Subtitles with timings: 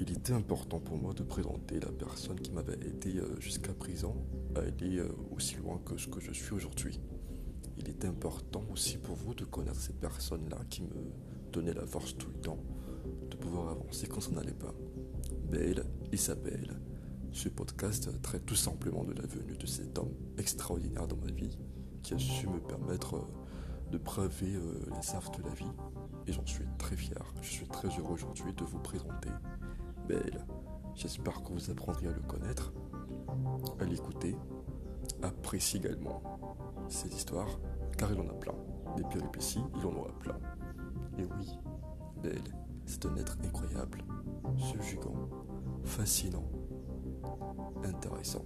[0.00, 4.14] il était important pour moi de présenter la personne qui m'avait aidé euh, jusqu'à présent
[4.54, 7.00] à aller euh, aussi loin que ce que je suis aujourd'hui.
[7.78, 11.12] Il était important aussi pour vous de connaître ces personnes-là qui me
[11.52, 12.58] donnaient la force tout le temps
[13.28, 14.74] de pouvoir avancer quand ça n'allait pas.
[15.50, 16.76] Belle Isabelle,
[17.32, 21.58] ce podcast traite tout simplement de la venue de cet homme extraordinaire dans ma vie
[22.02, 25.72] qui a su me permettre euh, de braver les affres de la vie
[26.26, 27.34] et j'en suis très fier.
[27.40, 29.30] Je suis très heureux aujourd'hui de vous présenter
[30.08, 30.46] Belle.
[30.94, 32.72] J'espère que vous apprendrez à le connaître,
[33.78, 34.34] à l'écouter.
[35.22, 36.22] Appréciez également
[36.88, 37.60] ces histoires,
[37.98, 38.54] car il en a plein.
[38.96, 40.38] Des péripéties, il en aura plein.
[41.18, 41.58] Et oui,
[42.22, 42.40] Belle,
[42.86, 44.02] c'est un être incroyable,
[44.56, 45.28] subjugant,
[45.84, 46.48] fascinant,
[47.84, 48.44] intéressant.